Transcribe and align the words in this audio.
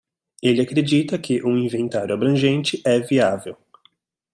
Ele 0.41 0.63
acredita 0.63 1.19
que 1.19 1.43
um 1.45 1.55
inventário 1.55 2.15
abrangente 2.15 2.81
é 2.83 2.99
viável. 2.99 3.55